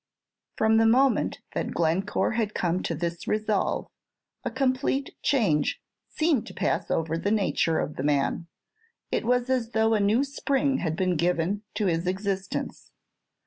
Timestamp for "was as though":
9.25-9.93